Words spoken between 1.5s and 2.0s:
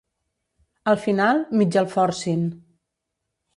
mig el